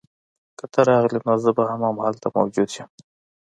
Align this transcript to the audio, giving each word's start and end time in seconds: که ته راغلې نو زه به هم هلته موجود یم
که 0.57 0.65
ته 0.73 0.79
راغلې 0.89 1.19
نو 1.27 1.33
زه 1.43 1.49
به 1.57 1.63
هم 1.69 1.95
هلته 2.05 2.27
موجود 2.37 2.69
یم 2.75 2.89